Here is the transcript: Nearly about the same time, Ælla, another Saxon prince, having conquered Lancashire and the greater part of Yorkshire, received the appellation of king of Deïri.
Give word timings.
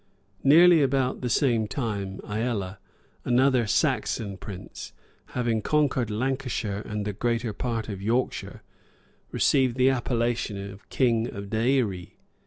Nearly 0.43 0.81
about 0.81 1.21
the 1.21 1.29
same 1.29 1.67
time, 1.67 2.17
Ælla, 2.23 2.77
another 3.23 3.67
Saxon 3.67 4.35
prince, 4.35 4.93
having 5.35 5.61
conquered 5.61 6.09
Lancashire 6.09 6.81
and 6.87 7.05
the 7.05 7.13
greater 7.13 7.53
part 7.53 7.87
of 7.87 8.01
Yorkshire, 8.01 8.63
received 9.31 9.77
the 9.77 9.91
appellation 9.91 10.57
of 10.71 10.89
king 10.89 11.27
of 11.27 11.51
Deïri. 11.51 12.13